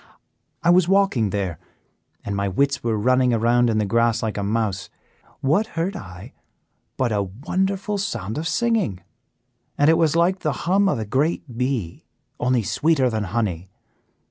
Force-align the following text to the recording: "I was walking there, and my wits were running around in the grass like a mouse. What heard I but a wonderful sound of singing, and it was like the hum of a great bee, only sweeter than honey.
"I 0.63 0.71
was 0.71 0.87
walking 0.87 1.29
there, 1.29 1.59
and 2.25 2.35
my 2.35 2.47
wits 2.47 2.83
were 2.83 2.97
running 2.97 3.35
around 3.35 3.69
in 3.69 3.77
the 3.77 3.85
grass 3.85 4.23
like 4.23 4.35
a 4.35 4.41
mouse. 4.43 4.89
What 5.41 5.67
heard 5.77 5.95
I 5.95 6.33
but 6.97 7.11
a 7.11 7.21
wonderful 7.21 7.99
sound 7.99 8.39
of 8.39 8.47
singing, 8.47 9.01
and 9.77 9.91
it 9.91 9.99
was 9.99 10.15
like 10.15 10.39
the 10.39 10.53
hum 10.65 10.89
of 10.89 10.97
a 10.97 11.05
great 11.05 11.55
bee, 11.55 12.03
only 12.39 12.63
sweeter 12.63 13.11
than 13.11 13.25
honey. 13.25 13.69